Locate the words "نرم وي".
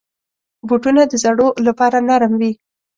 2.09-2.51